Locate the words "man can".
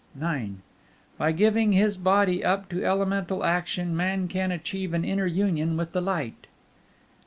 3.95-4.51